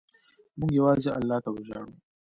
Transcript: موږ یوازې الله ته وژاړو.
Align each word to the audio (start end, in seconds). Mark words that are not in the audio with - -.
موږ 0.57 0.71
یوازې 0.79 1.09
الله 1.17 1.37
ته 1.43 1.49
وژاړو. 1.51 1.93